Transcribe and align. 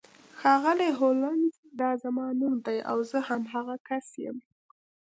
ښاغلی 0.39 0.89
هولمز 0.99 1.53
دا 1.79 1.89
زما 2.03 2.25
نوم 2.39 2.55
دی 2.65 2.77
او 2.91 2.97
زه 3.09 3.17
همغه 3.29 3.75
کس 3.87 4.07
یم 4.23 4.37